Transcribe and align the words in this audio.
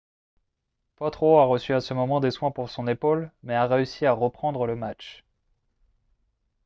potro 0.95 1.37
a 1.39 1.45
reçu 1.45 1.75
à 1.75 1.79
ce 1.79 1.93
moment 1.93 2.19
des 2.19 2.31
soins 2.31 2.49
pour 2.49 2.71
son 2.71 2.87
épaule 2.87 3.31
mais 3.43 3.53
a 3.53 3.67
réussi 3.67 4.07
à 4.07 4.13
reprendre 4.13 4.65
le 4.65 4.75
match 4.75 5.23